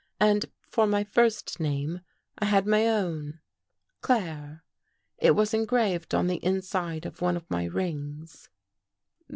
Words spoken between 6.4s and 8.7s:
inside of one of my rings."